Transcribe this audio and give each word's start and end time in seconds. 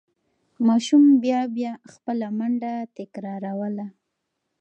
ماشوم 0.67 1.03
بیا 1.23 1.41
بیا 1.55 1.73
خپله 1.93 2.27
منډه 2.37 2.73
تکراروله. 2.97 3.87